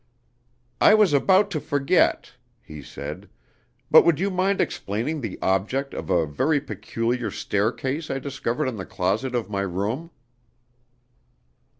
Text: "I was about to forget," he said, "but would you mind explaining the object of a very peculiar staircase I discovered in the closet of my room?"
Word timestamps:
"I 0.81 0.95
was 0.95 1.13
about 1.13 1.51
to 1.51 1.59
forget," 1.59 2.33
he 2.63 2.81
said, 2.81 3.29
"but 3.91 4.03
would 4.03 4.19
you 4.19 4.31
mind 4.31 4.59
explaining 4.59 5.21
the 5.21 5.37
object 5.43 5.93
of 5.93 6.09
a 6.09 6.25
very 6.25 6.59
peculiar 6.59 7.29
staircase 7.29 8.09
I 8.09 8.17
discovered 8.17 8.65
in 8.65 8.77
the 8.77 8.85
closet 8.87 9.35
of 9.35 9.47
my 9.51 9.61
room?" 9.61 10.09